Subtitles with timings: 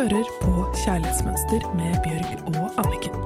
[0.00, 3.16] hører på Kjærlighetsmønster med Bjørg og Anniken.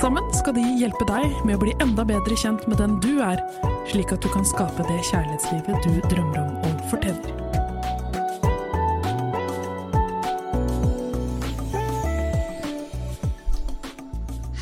[0.00, 3.42] Sammen skal de hjelpe deg med å bli enda bedre kjent med den du er,
[3.90, 7.36] slik at du kan skape det kjærlighetslivet du drømmer om og fortjener.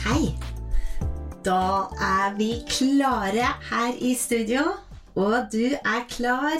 [0.09, 0.35] Hei!
[1.47, 1.63] Da
[2.03, 4.73] er vi klare her i studio,
[5.15, 6.59] og du er klar.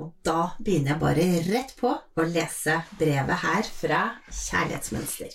[0.00, 3.98] Og da begynner jeg bare rett på å lese brevet her fra
[4.32, 5.34] Kjærlighetsmønster.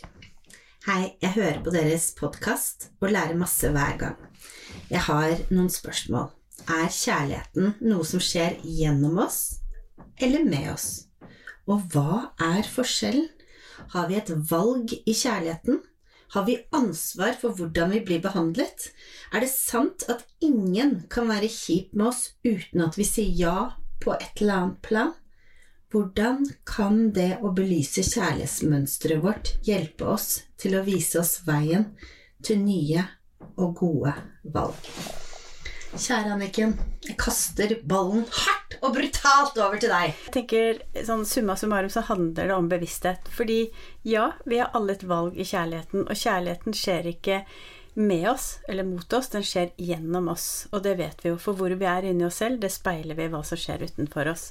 [0.88, 4.16] Hei, jeg hører på deres podkast og lærer masse hver gang.
[4.90, 6.32] Jeg har noen spørsmål.
[6.66, 9.60] Er kjærligheten noe som skjer gjennom oss
[10.18, 10.90] eller med oss?
[11.70, 13.30] Og hva er forskjellen?
[13.94, 15.82] Har vi et valg i kjærligheten?
[16.34, 18.90] Har vi ansvar for hvordan vi blir behandlet?
[19.30, 23.58] Er det sant at ingen kan være kjip med oss uten at vi sier ja
[24.04, 25.14] på et eller annet plan?
[25.94, 31.92] Hvordan kan det å belyse kjærlighetsmønsteret vårt hjelpe oss til å vise oss veien
[32.44, 33.06] til nye
[33.56, 34.16] og gode
[34.52, 34.90] valg?
[35.96, 36.74] Kjære Anniken,
[37.08, 40.12] jeg kaster ballen hardt og brutalt over til deg.
[40.26, 43.30] Jeg tenker sånn Summa summarum så handler det om bevissthet.
[43.32, 43.62] Fordi
[44.04, 47.40] ja, vi har alle et valg i kjærligheten, og kjærligheten skjer ikke
[47.96, 50.68] med oss eller mot oss, den skjer gjennom oss.
[50.72, 53.30] Og det vet vi jo, for hvor vi er inni oss selv, det speiler vi
[53.32, 54.50] hva som skjer utenfor oss.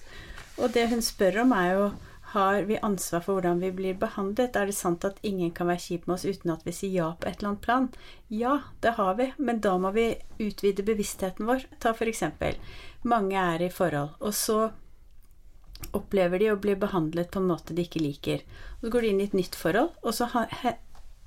[0.59, 1.87] Og det hun spør om, er jo
[2.35, 4.57] har vi ansvar for hvordan vi blir behandlet?
[4.59, 7.11] Er det sant at ingen kan være kjip med oss uten at vi sier ja
[7.15, 7.87] på et eller annet plan?
[8.27, 10.09] Ja, det har vi, men da må vi
[10.43, 11.69] utvide bevisstheten vår.
[11.79, 12.59] Ta for eksempel
[13.05, 14.59] mange er i forhold, og så
[15.95, 18.43] opplever de å bli behandlet på en måte de ikke liker.
[18.81, 20.27] Så går de inn i et nytt forhold, og så,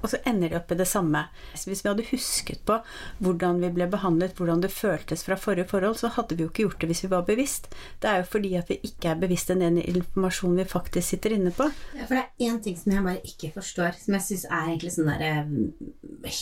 [0.01, 1.23] og så ender de opp i det samme.
[1.53, 2.77] Hvis vi hadde husket på
[3.23, 6.67] hvordan vi ble behandlet, hvordan det føltes fra forrige forhold, så hadde vi jo ikke
[6.67, 7.69] gjort det hvis vi var bevisst.
[8.01, 11.53] Det er jo fordi at vi ikke er bevisst den informasjonen vi faktisk sitter inne
[11.55, 11.69] på.
[11.97, 14.69] Ja, for det er én ting som jeg bare ikke forstår, som jeg syns er
[14.69, 15.33] egentlig sånn derre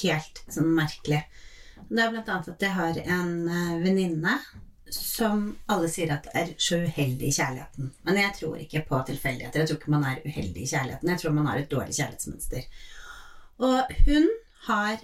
[0.01, 1.23] helt sånn merkelig.
[1.85, 3.33] Det er blant annet at jeg har en
[3.83, 4.39] venninne
[4.95, 7.89] som alle sier at er så uheldig i kjærligheten.
[8.05, 9.63] Men jeg tror ikke på tilfeldigheter.
[9.63, 11.09] Jeg tror ikke man er uheldig i kjærligheten.
[11.11, 12.67] Jeg tror man har et dårlig kjærlighetsmønster.
[13.63, 14.31] Og hun
[14.69, 15.03] har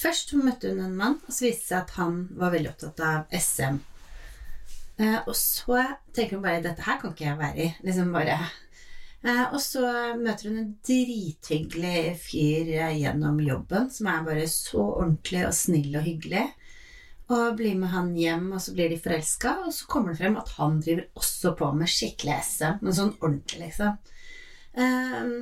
[0.00, 3.02] Først møtte hun en mann, og så viste det seg at han var veldig opptatt
[3.04, 3.74] av SM.
[4.96, 5.82] Eh, og så
[6.16, 7.66] tenker hun bare dette her kan ikke jeg være i.
[7.84, 9.82] Liksom bare eh, Og så
[10.16, 16.08] møter hun en drithyggelig fyr gjennom jobben, som er bare så ordentlig og snill og
[16.08, 16.46] hyggelig
[17.30, 20.38] og blir med han hjem, og så blir de forelska, og så kommer det frem
[20.40, 23.98] at han driver også på med skikkelig SM, men sånn ordentlig, liksom.
[24.74, 25.36] Um,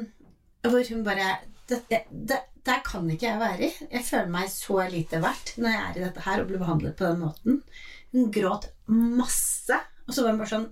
[0.69, 1.31] hvor hun bare
[1.69, 3.71] det, det, Der kan ikke jeg være i.
[3.93, 6.97] Jeg føler meg så lite verdt når jeg er i dette her og blir behandlet
[6.99, 7.63] på den måten.
[8.13, 10.69] Hun gråt masse, og så var hun bare sånn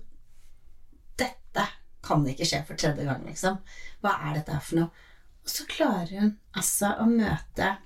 [1.17, 1.65] Dette
[2.05, 3.59] kan ikke skje for tredje gang, liksom.
[4.01, 5.05] Hva er dette her for noe?
[5.47, 7.77] Og så klarer hun altså å møte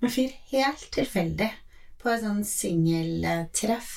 [0.00, 1.50] en fyr helt tilfeldig
[2.00, 3.90] på et sånn singeltreff.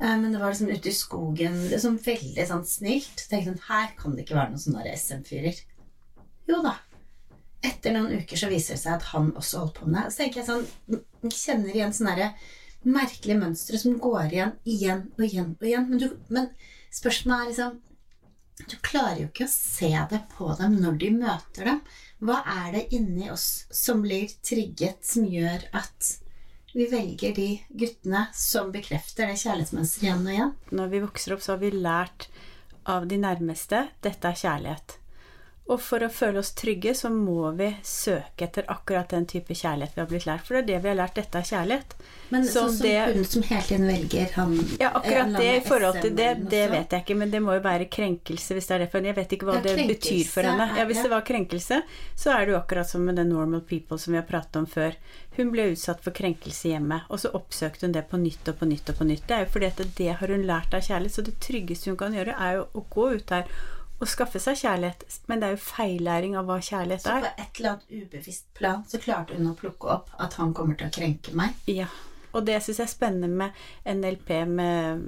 [0.00, 3.26] Eh, men det var liksom ute i skogen, liksom veldig sånn snilt.
[3.28, 5.60] Tenkte hun, her kan det ikke være noen sånne SM-fyrer.
[6.48, 6.78] Jo da.
[7.80, 10.10] Etter noen uker så viser det seg at han også holdt på med det.
[10.12, 12.26] Så tenker jeg sånn, kjenner igjen sånne
[12.84, 15.86] merkelige mønstre som går igjen igjen og igjen og igjen.
[15.88, 16.50] Men, du, men
[16.92, 17.78] spørsmålet er liksom
[18.68, 21.80] Du klarer jo ikke å se det på dem når de møter dem.
[22.20, 26.10] Hva er det inni oss som blir trigget, som gjør at
[26.76, 27.48] vi velger de
[27.80, 30.52] guttene som bekrefter det kjærlighetsmønsteret igjen og igjen.
[30.76, 32.28] Når vi vokser opp, så har vi lært
[32.84, 34.99] av de nærmeste dette er kjærlighet.
[35.70, 39.94] Og for å føle oss trygge, så må vi søke etter akkurat den type kjærlighet
[39.94, 40.42] vi har blitt lært.
[40.48, 41.14] For det er det vi har lært.
[41.20, 41.94] Dette er kjærlighet.
[42.30, 45.62] Men så sånn som det, hun som hele tiden velger han Ja, akkurat det i
[45.66, 47.16] forhold til det, det vet jeg ikke.
[47.22, 48.90] Men det må jo være krenkelse, hvis det er det.
[48.90, 49.12] For henne.
[49.12, 50.68] jeg vet ikke hva det betyr for henne.
[50.80, 51.82] Ja, Hvis det var krenkelse,
[52.18, 54.66] så er det jo akkurat som med den Normal People som vi har pratet om
[54.70, 54.98] før.
[55.38, 58.66] Hun ble utsatt for krenkelse hjemme, og så oppsøkte hun det på nytt og på
[58.66, 59.28] nytt og på nytt.
[59.30, 61.14] Det er jo fordi at det har hun lært av kjærlighet.
[61.14, 63.46] Så det tryggeste hun kan gjøre, er jo å gå ut der
[64.00, 67.24] å skaffe seg kjærlighet, men det er jo feillæring av hva kjærlighet er.
[67.24, 70.54] Så på et eller annet ubevisst plan så klarte hun å plukke opp at han
[70.56, 71.58] kommer til å krenke meg?
[71.68, 71.90] Ja.
[72.30, 75.04] Og det syns jeg er spennende med NLP, med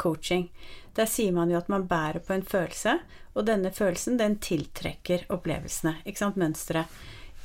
[0.00, 0.48] coaching.
[0.96, 2.98] Der sier man jo at man bærer på en følelse,
[3.36, 6.00] og denne følelsen den tiltrekker opplevelsene.
[6.02, 6.40] Ikke sant?
[6.40, 6.90] Mønsteret.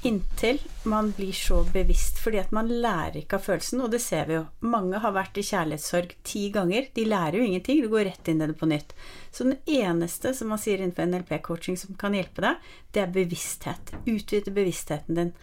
[0.05, 4.27] Inntil man blir så bevisst, fordi at man lærer ikke av følelsen, og det ser
[4.29, 4.43] vi jo.
[4.61, 6.91] Mange har vært i kjærlighetssorg ti ganger.
[6.93, 8.93] De lærer jo ingenting, det går rett inn i det på nytt.
[9.33, 13.95] Så den eneste som man sier innenfor NLP-coaching som kan hjelpe deg, det er bevissthet.
[14.05, 15.35] Utvide bevisstheten din.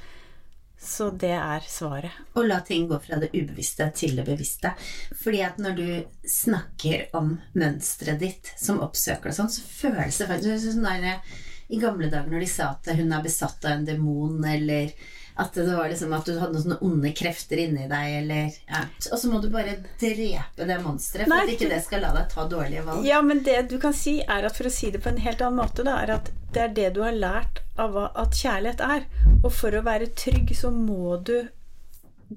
[0.82, 2.14] Så det er svaret.
[2.38, 4.76] Og la ting gå fra det ubevisste til det bevisste.
[5.25, 5.87] Fordi at når du
[6.26, 11.25] snakker om mønsteret ditt som oppsøker og sånn, så føles det faktisk sånn der
[11.73, 14.93] i gamle dager når de sa at hun er besatt av en demon, eller
[15.41, 18.83] at det var liksom at du hadde noen sånne onde krefter inni deg, eller ja.
[19.09, 22.11] Og så må du bare drepe det monsteret for Nei, at ikke det skal la
[22.19, 23.07] deg ta dårlige valg.
[23.09, 25.41] Ja, men det du kan si, er at for å si det på en helt
[25.41, 28.85] annen måte, da, er at det er det du har lært av hva at kjærlighet
[28.85, 29.07] er.
[29.41, 31.39] Og for å være trygg, så må du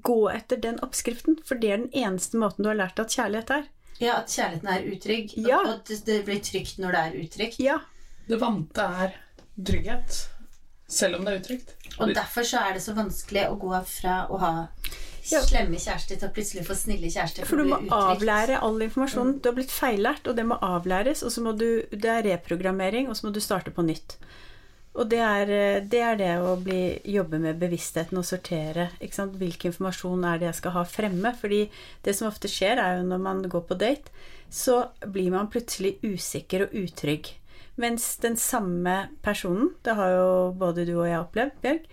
[0.08, 1.36] gå etter den oppskriften.
[1.44, 3.68] For det er den eneste måten du har lært at kjærlighet er.
[4.00, 5.60] Ja, at kjærligheten er utrygg, Ja.
[5.60, 7.60] og at det blir trygt når det er utrygt.
[7.60, 7.76] Ja.
[8.28, 9.14] Det vante er
[9.64, 10.28] trygghet,
[10.88, 11.74] selv om det er utrygt.
[11.98, 14.52] Og derfor så er det så vanskelig å gå fra å ha
[15.26, 15.40] Ja.
[15.42, 17.44] slemme kjærester til å plutselig få snille kjærester.
[17.44, 19.40] For du må avlære all informasjonen.
[19.42, 21.24] Du har blitt feillært, og det må avlæres.
[21.24, 24.16] Og så må du Det er reprogrammering, og så må du starte på nytt.
[24.96, 28.90] Og det er eh, det, er det å bli, jobbe med bevisstheten og sortere.
[29.00, 29.34] Ikke sant?
[29.36, 31.34] Hvilken informasjon er det jeg skal ha fremme?
[31.36, 31.66] Fordi
[32.04, 34.14] det som ofte skjer, er jo når man går på date,
[34.48, 37.34] så blir man plutselig usikker og utrygg.
[37.76, 41.86] Mens den samme personen, det har jo både du og jeg opplevd, Bjørg,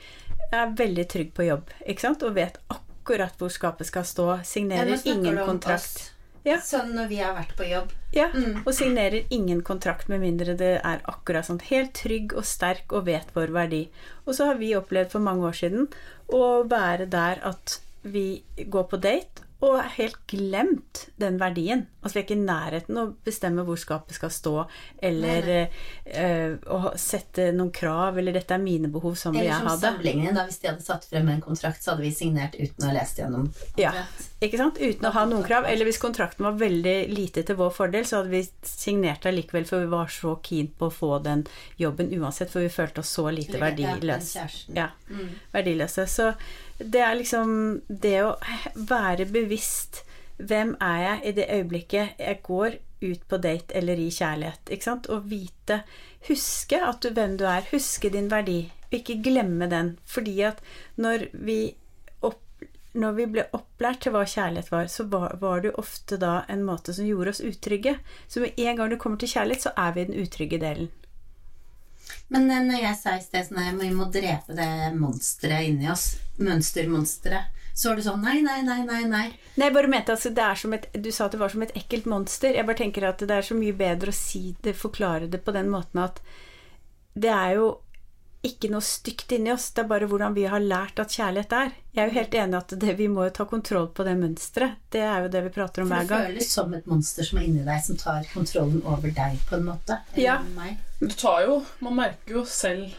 [0.54, 1.70] er veldig trygg på jobb.
[1.86, 2.24] Ikke sant?
[2.24, 4.28] Og vet akkurat hvor skapet skal stå.
[4.48, 6.10] Signerer ingen kontrakt.
[6.44, 6.58] Ja.
[6.60, 7.92] Sånn når vi har vært på jobb.
[8.14, 8.64] Ja, Mm.
[8.68, 13.06] og signerer ingen kontrakt med mindre det er akkurat sånn helt trygg og sterk og
[13.06, 13.90] vet vår verdi.
[14.28, 15.88] Og så har vi opplevd for mange år siden
[16.30, 21.88] å være der at vi går på date og har helt glemt den verdien.
[22.04, 24.54] Altså vi er ikke i nærheten å bestemme hvor skapet skal stå,
[25.02, 29.68] eller uh, å sette noen krav, eller 'dette er mine behov, hadde Eller jeg som
[29.68, 30.34] ha det'.
[30.36, 32.94] da, hvis de hadde satt frem en kontrakt, så hadde vi signert uten å ha
[32.94, 33.50] lest gjennom.
[33.80, 33.94] Ja,
[34.42, 34.78] ikke sant?
[34.78, 35.66] Uten å ha noen krav.
[35.66, 39.66] Eller hvis kontrakten var veldig lite til vår fordel, så hadde vi signert det likevel,
[39.66, 41.46] for vi var så keen på å få den
[41.80, 44.50] jobben uansett, for vi følte oss så lite verdiløse.
[44.76, 45.30] Ja, Mm.
[45.54, 46.08] verdiløse.
[46.08, 46.34] Så
[46.80, 48.36] det er liksom det å
[48.76, 50.04] være bevisst
[50.48, 54.88] hvem er jeg i det øyeblikket jeg går ut på date eller i kjærlighet, ikke
[54.88, 55.10] sant?
[55.12, 55.84] Og vite
[56.28, 57.66] Huske at du, hvem du er.
[57.72, 58.72] Huske din verdi.
[58.96, 59.98] Ikke glemme den.
[60.08, 60.62] Fordi at
[60.96, 61.76] når vi
[62.24, 62.40] opp,
[62.96, 66.64] når vi ble opplært til hva kjærlighet var, så var, var det ofte da en
[66.64, 67.98] måte som gjorde oss utrygge.
[68.28, 70.92] Så med en gang du kommer til kjærlighet, så er vi i den utrygge delen.
[72.32, 75.92] Men eh, når jeg sa i sted sånn at vi må drepe det monsteret inni
[75.92, 79.24] oss, mønstermonsteret, så var det sånn nei, nei, nei, nei, nei.
[79.58, 81.62] Nei, jeg bare mente at det er som et Du sa at det var som
[81.66, 82.54] et ekkelt monster.
[82.54, 85.54] Jeg bare tenker at det er så mye bedre å si det, forklare det på
[85.56, 86.22] den måten at
[87.14, 87.72] det er jo
[88.44, 91.70] ikke noe stygt inni oss, det er bare hvordan vi har lært at kjærlighet er.
[91.96, 94.74] Jeg er jo helt enig at det, vi må jo ta kontroll på det mønsteret.
[94.92, 96.26] Det er jo det vi prater om hver gang.
[96.26, 99.38] For det føles som et monster som er inni deg, som tar kontrollen over deg,
[99.48, 100.02] på en måte.
[100.12, 100.36] Eller Ja.
[100.58, 100.76] meg.
[101.00, 102.92] Du tar jo Man merker jo selv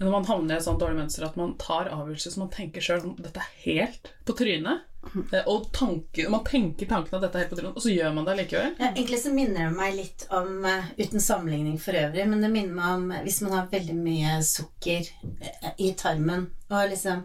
[0.00, 2.82] når man havner i et sånt dårlig mønster, at man tar avgjørelser som man tenker
[2.82, 4.88] sjøl Dette er helt på trynet.
[5.34, 8.12] Eh, Og tanken, man tenker tanken at dette er helt på trynet, og så gjør
[8.14, 8.76] man det likevel.
[8.78, 12.50] Ja, egentlig så minner det meg litt om, eh, uten sammenligning for øvrig, men det
[12.54, 15.10] minner meg om hvis man har veldig mye sukker
[15.42, 17.24] eh, i tarmen, og liksom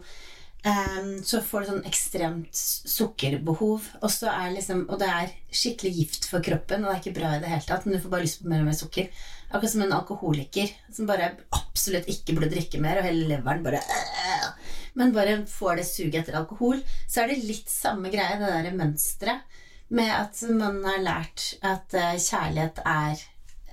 [0.66, 2.62] eh, så får du sånn ekstremt
[2.98, 7.02] sukkerbehov, og, så er liksom, og det er skikkelig gift for kroppen, og det er
[7.04, 8.78] ikke bra i det hele tatt, men du får bare lyst på mer og mer
[8.78, 9.10] sukker.
[9.48, 11.30] Akkurat som en alkoholiker som bare
[11.78, 14.50] absolutt ikke burde drikke mer, og hele leveren bare øh,
[14.98, 16.80] Men bare får det suget etter alkohol.
[17.06, 19.58] Så er det litt samme greie, det derre mønsteret
[19.94, 23.22] med at man har lært at eh, kjærlighet er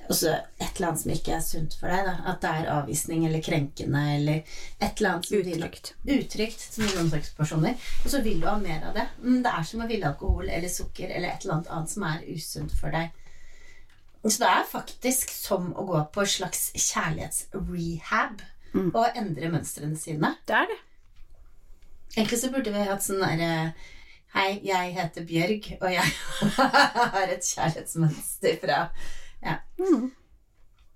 [0.06, 0.30] også
[0.62, 2.06] et eller annet som ikke er sunt for deg.
[2.06, 2.14] Da.
[2.32, 4.38] At det er avvisning eller krenkende eller
[4.78, 5.92] et eller annet som vil- Utrygt.
[6.06, 7.76] Utrygt, som slags personer.
[8.06, 9.08] Og så vil du ha mer av det.
[9.26, 12.06] Men det er som å ville alkohol eller sukker eller et eller annet annet som
[12.14, 13.10] er usunt for deg.
[14.26, 18.42] Så det er faktisk som å gå på en slags kjærlighetsrehab
[18.90, 20.34] og endre mønstrene sine.
[20.48, 20.80] Det er det.
[22.16, 23.52] Egentlig så burde vi hatt sånn derre
[24.36, 26.10] Hei, jeg heter Bjørg, og jeg
[27.14, 28.80] har et kjærlighetsmønster fra
[29.46, 29.60] Ja.
[29.80, 30.10] Mm.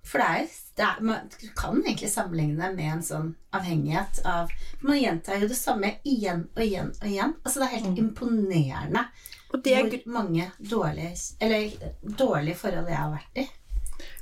[0.10, 4.50] For det er, det er man, kan egentlig sammenligne med en sånn avhengighet av
[4.82, 7.36] man gjentar jo det samme igjen og igjen og igjen.
[7.44, 9.06] Altså Det er helt imponerende
[9.50, 11.72] Og det er hvor mange dårlige Eller
[12.18, 13.48] dårlige forhold jeg har vært i.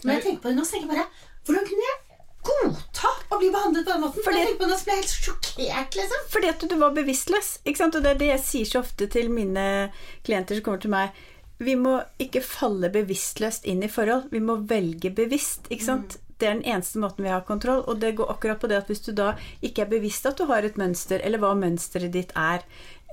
[0.03, 1.09] Men jeg tenker på det nå, så tenker jeg bare
[1.47, 2.03] Hvordan kunne jeg
[2.47, 4.23] godta å bli behandlet på den måten?
[4.23, 6.27] Fordi- jeg på det så ble jeg helt sjokkert, liksom.
[6.29, 7.49] Fordi at du var bevisstløs.
[7.65, 7.95] Ikke sant?
[7.95, 9.91] Og det er det jeg sier så ofte til mine
[10.23, 11.11] klienter som kommer til meg.
[11.59, 14.29] Vi må ikke falle bevisstløst inn i forhold.
[14.31, 15.67] Vi må velge bevisst.
[15.69, 16.17] Ikke sant?
[16.37, 17.83] Det er den eneste måten vi har kontroll.
[17.87, 20.45] Og det går akkurat på det at hvis du da ikke er bevisst at du
[20.45, 22.61] har et mønster, eller hva mønsteret ditt er,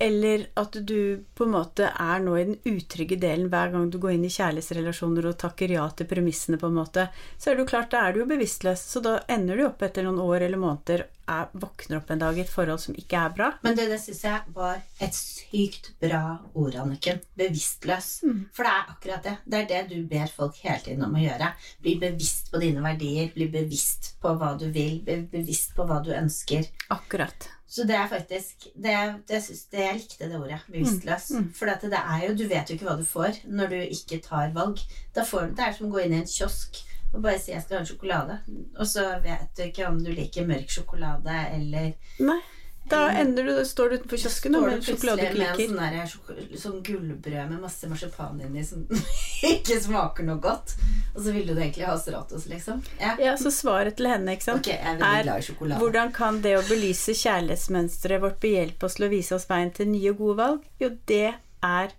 [0.01, 4.01] eller at du på en måte er nå i den utrygge delen hver gang du
[4.03, 7.07] går inn i kjærlighetsrelasjoner og takker ja til premissene, på en måte,
[7.39, 8.83] så er det jo klart, da er du jo bevisstløs.
[8.91, 12.37] Så da ender du opp etter noen år eller måneder er, våkner opp en dag
[12.37, 13.51] i et forhold som ikke er bra.
[13.65, 16.23] Men det, det syns jeg var et sykt bra
[16.53, 17.23] ord, Anniken.
[17.39, 18.11] Bevisstløs.
[18.57, 19.37] For det er akkurat det.
[19.47, 21.55] Det er det du ber folk hele tiden om å gjøre.
[21.85, 23.31] Bli bevisst på dine verdier.
[23.35, 25.01] Bli bevisst på hva du vil.
[25.07, 26.67] Bli bevisst på hva du ønsker.
[26.95, 27.54] Akkurat.
[27.75, 28.95] Så det er faktisk det,
[29.27, 30.61] det, synes, det Jeg likte det ordet.
[30.71, 31.31] Bevisstløs.
[31.59, 34.53] For det er jo Du vet jo ikke hva du får når du ikke tar
[34.55, 34.83] valg.
[35.15, 37.53] Da får du, det er som å gå inn i en kiosk og bare si
[37.53, 38.39] 'jeg skal ha en sjokolade',
[38.77, 42.41] og så vet du ikke om du liker mørk sjokolade eller Nei.
[42.89, 45.95] Da ender du, står du utenfor kiosken Står med du en sjokolade du plutselig med
[46.01, 48.83] en sånn, der, sånn gullbrød med masse marsipan inni som
[49.55, 50.75] ikke smaker noe godt,
[51.15, 52.83] og så ville du egentlig ha Stratos, liksom?
[53.01, 53.15] Ja.
[53.23, 57.17] Ja, så svaret til henne, ikke sant, okay, er er hvordan kan det å belyse
[57.17, 60.69] kjærlighetsmønsteret vårt behjelpe oss til å vise oss veien til nye og gode valg?
[60.83, 61.33] Jo, det
[61.65, 61.97] er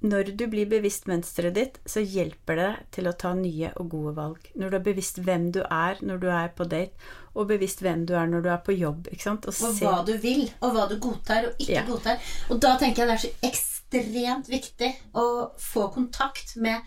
[0.00, 4.12] når du blir bevisst mønsteret ditt, så hjelper det til å ta nye og gode
[4.14, 4.50] valg.
[4.54, 6.94] Når du er bevisst hvem du er når du er på date,
[7.34, 9.08] og bevisst hvem du er når du er på jobb.
[9.10, 11.84] Og Og hva du vil, og hva du godtar og ikke Ja.
[11.86, 12.18] godtar.
[12.50, 16.80] Og da tenker jeg det er så ekstremt viktig å få kontakt med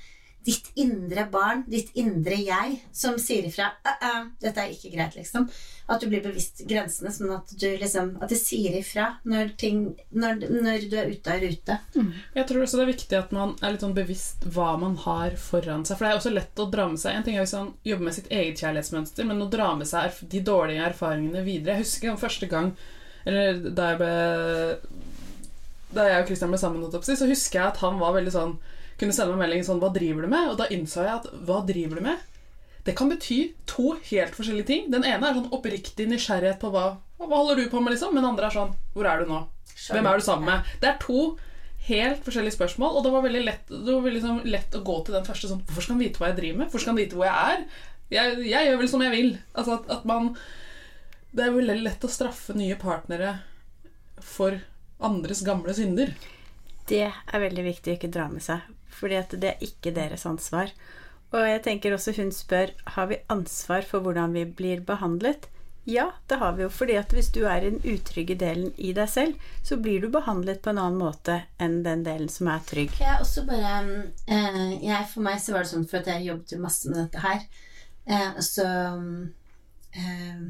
[0.45, 5.15] ditt indre barn, ditt indre jeg, som sier ifra uh -uh, 'Dette er ikke greit',
[5.15, 5.47] liksom.
[5.87, 9.95] At du blir bevisst grensene, sånn at du liksom At det sier ifra når ting
[10.11, 11.79] Når, når du er ute av rute.
[12.35, 15.35] Jeg tror også det er viktig at man er litt sånn bevisst hva man har
[15.35, 15.97] foran seg.
[15.97, 18.03] For det er også lett å dra med seg En ting er hvis man jobber
[18.05, 21.75] med sitt eget kjærlighetsmønster, men å dra med seg de dårlige erfaringene videre.
[21.75, 22.73] Jeg husker første gang
[23.25, 24.13] Eller da jeg ble
[25.93, 28.59] Da jeg og Christian ble sammen, så husker jeg at han var veldig sånn
[29.01, 31.61] kunne sende meg melding sånn 'Hva driver du med?' Og da innså jeg at 'Hva
[31.67, 32.27] driver du med?'
[32.85, 34.89] Det kan bety to helt forskjellige ting.
[34.89, 38.13] Den ene er sånn oppriktig nysgjerrighet på hva, hva holder du på med, liksom.
[38.13, 39.47] Men den andre er sånn 'Hvor er du nå?'
[39.89, 40.65] Hvem er du sammen med?
[40.79, 41.37] Det er to
[41.87, 44.97] helt forskjellige spørsmål, og det var veldig lett, det var veldig sånn lett å gå
[45.05, 46.67] til den første sånn Hvorfor skal han vite hva jeg driver med?
[46.67, 47.63] Hvorfor skal han vite hvor jeg er?
[48.11, 49.31] Jeg, jeg gjør vel som jeg vil.
[49.55, 50.35] Altså at, at man
[51.31, 53.39] Det er veldig lett å straffe nye partnere
[54.19, 54.59] for
[55.01, 56.11] andres gamle synder.
[56.89, 58.59] Det er veldig viktig å ikke dra med seg,
[58.93, 60.73] fordi at det er ikke deres ansvar.
[61.31, 65.47] Og jeg tenker også hun spør har vi ansvar for hvordan vi blir behandlet.
[65.89, 68.91] Ja, det har vi jo, fordi at hvis du er i den utrygge delen i
[68.93, 72.61] deg selv, så blir du behandlet på en annen måte enn den delen som er
[72.67, 72.93] trygg.
[73.01, 73.79] Jeg også bare
[74.27, 77.01] eh, jeg, For meg så var det sånn for at jeg jobbet jo masse med
[77.01, 77.47] dette her.
[78.05, 78.67] Eh, så
[79.97, 80.43] eh,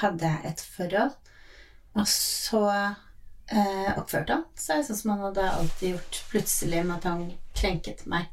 [0.00, 1.14] hadde jeg et forhold,
[1.96, 2.64] og så
[3.52, 7.26] eh, oppførte han seg sånn som han hadde alltid gjort, plutselig med at han
[7.56, 8.30] krenket meg.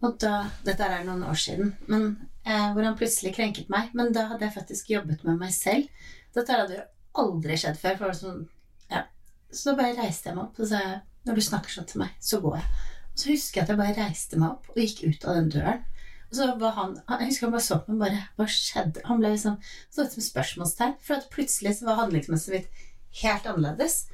[0.00, 2.06] Og da, Dette er noen år siden, men
[2.44, 3.92] eh, hvor han plutselig krenket meg.
[3.96, 5.90] Men da hadde jeg faktisk jobbet med meg selv.
[6.36, 6.86] Dette hadde jo
[7.20, 7.98] aldri skjedd før.
[8.00, 8.46] For sånn,
[8.88, 9.04] ja.
[9.52, 10.80] Så da bare reiste jeg meg opp og sa
[11.28, 12.68] når du snakker sånn til meg, så går jeg.
[13.10, 15.50] Og så husker jeg at jeg bare reiste meg opp og gikk ut av den
[15.52, 15.82] døren.
[16.30, 19.02] Og så var han, Jeg husker han bare så på meg bare Hva skjedde?
[19.08, 19.56] Han ble liksom
[19.90, 20.96] så ut som spørsmålstegn.
[21.02, 24.04] For at plutselig så var handlingsmønsteret mitt helt annerledes.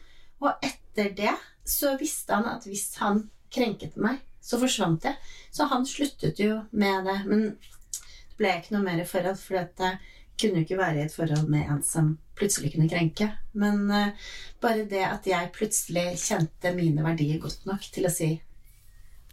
[0.45, 1.35] Og etter det
[1.66, 5.16] så visste han at hvis han krenket meg, så forsvant jeg.
[5.55, 7.16] Så han sluttet jo med det.
[7.26, 9.97] Men det ble ikke noe mer forhold, for det
[10.37, 13.31] kunne jo ikke være i et forhold med en som plutselig kunne krenke.
[13.57, 18.35] Men uh, bare det at jeg plutselig kjente mine verdier godt nok til å si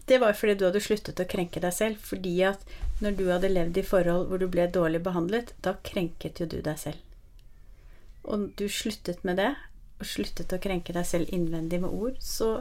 [0.07, 1.99] Det var fordi du hadde sluttet å krenke deg selv.
[2.03, 2.63] Fordi at
[3.03, 6.61] når du hadde levd i forhold hvor du ble dårlig behandlet, da krenket jo du
[6.63, 6.99] deg selv.
[8.23, 9.51] Og du sluttet med det,
[10.03, 12.57] og sluttet å krenke deg selv innvendig med ord, så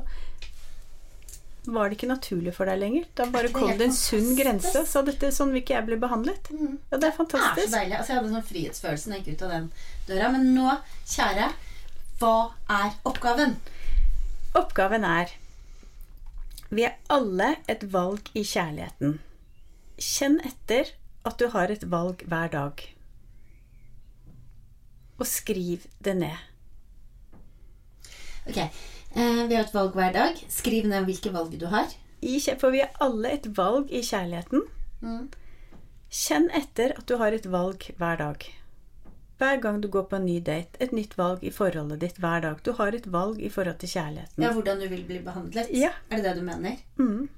[1.65, 3.05] var det ikke naturlig for deg lenger.
[3.15, 4.83] Da bare er kom det en sunn grense.
[4.89, 6.51] Sa dette sånn vil ikke jeg bli behandlet.
[6.51, 7.99] Ja, det er Det er så deilig.
[7.99, 9.69] Altså, jeg hadde sånn frihetsfølelse da jeg gikk ut av den
[10.09, 10.33] døra.
[10.35, 10.75] Men nå,
[11.13, 11.53] kjære,
[12.23, 12.35] hva
[12.81, 13.57] er oppgaven?
[14.59, 15.37] Oppgaven er
[16.73, 19.21] Vi er alle et valg i kjærligheten.
[20.03, 20.95] Kjenn etter
[21.29, 22.83] at du har et valg hver dag.
[25.21, 26.52] Og skriv det ned.
[28.49, 30.41] Ok, eh, Vi har et valg hver dag.
[30.49, 31.87] Skriv ned hvilke valg du har.
[32.23, 34.65] I, for vi har alle et valg i kjærligheten.
[35.03, 35.29] Mm.
[36.13, 38.45] Kjenn etter at du har et valg hver dag.
[39.43, 42.45] Hver gang du går på en ny date, et nytt valg i forholdet ditt hver
[42.45, 42.61] dag.
[42.63, 44.45] Du har et valg i forhold til kjærligheten.
[44.45, 45.71] Ja, Hvordan du vil bli behandlet.
[45.75, 45.91] Ja.
[46.11, 46.77] Er det det du mener?
[46.99, 47.29] Mm.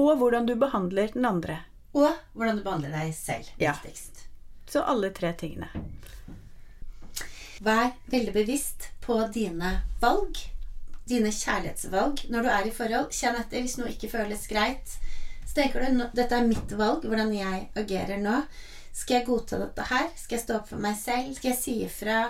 [0.00, 1.58] Og hvordan du behandler den andre.
[1.92, 3.50] Og hvordan du behandler deg selv.
[3.60, 3.74] Ja.
[3.82, 4.28] Viktigst.
[4.70, 5.68] Så alle tre tingene.
[7.60, 10.38] Vær veldig bevisst på dine valg.
[11.10, 12.20] Dine kjærlighetsvalg.
[12.30, 14.92] Når du er i forhold, kjenn etter hvis noe ikke føles greit.
[15.42, 18.36] Så tenker du dette er mitt valg, hvordan jeg agerer nå.
[18.94, 20.06] Skal jeg godta dette her?
[20.14, 21.32] Skal jeg stå opp for meg selv?
[21.34, 22.20] Skal jeg si ifra?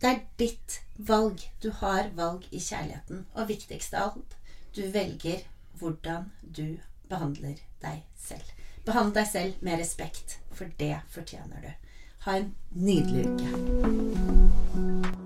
[0.00, 1.44] Det er ditt valg.
[1.60, 3.26] Du har valg i kjærligheten.
[3.36, 4.38] Og viktigst av alt,
[4.72, 5.44] du velger
[5.76, 6.78] hvordan du
[7.12, 8.56] behandler deg selv.
[8.88, 11.92] Behandle deg selv med respekt, for det fortjener du.
[12.24, 15.25] Ha en nydelig uke.